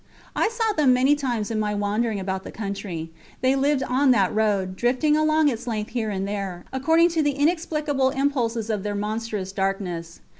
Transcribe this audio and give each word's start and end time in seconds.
I 0.35 0.49
saw 0.49 0.73
them 0.73 0.93
many 0.93 1.15
times 1.15 1.51
in 1.51 1.59
my 1.59 1.75
wandering 1.75 2.19
about 2.19 2.43
the 2.43 2.49
country. 2.51 3.11
They 3.41 3.55
lived 3.55 3.83
on 3.83 4.09
that 4.09 4.33
road, 4.33 4.75
drifting 4.75 5.15
along 5.15 5.47
its 5.49 5.67
length 5.67 5.91
here 5.91 6.09
and 6.09 6.27
there, 6.27 6.65
according 6.73 7.09
to 7.09 7.21
the 7.21 7.33
inexplicable 7.33 8.09
impulses 8.09 8.71
of 8.71 8.81
their 8.81 8.95
monstrous 8.95 9.51
darkness. 9.51 10.19